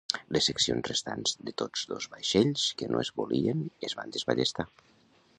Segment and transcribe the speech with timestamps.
[0.35, 4.67] Les seccions restants de tots dos vaixells que no es volien es van desballestar.